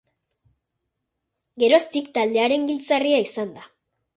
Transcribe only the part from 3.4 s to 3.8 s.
da.